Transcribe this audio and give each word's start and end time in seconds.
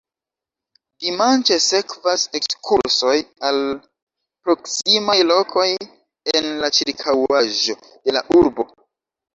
Dimanĉe 1.03 1.57
sekvas 1.65 2.23
ekskursoj 2.39 3.13
al 3.51 3.61
proksimaj 4.47 5.19
lokoj 5.35 5.69
en 6.37 6.51
la 6.65 6.75
ĉirkaŭaĵo 6.81 7.81
de 7.89 8.21
la 8.21 8.29
urbo. 8.43 8.73